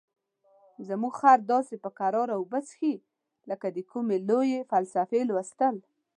زموږ 0.87 1.13
خر 1.19 1.39
داسې 1.53 1.75
په 1.83 1.89
کراره 1.99 2.33
اوبه 2.39 2.59
څښي 2.67 2.93
لکه 3.49 3.67
د 3.75 3.77
کومې 3.91 4.17
لویې 4.29 4.67
فلسفې 4.71 5.21
لوستل. 5.29 5.75